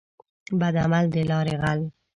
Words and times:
بد 0.59 0.75
عمل 0.83 1.05
دلاري 1.15 1.55
غل. 1.63 1.79